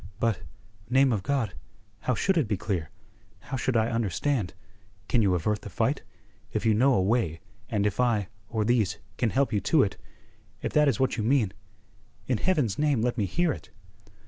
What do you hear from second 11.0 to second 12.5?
you mean in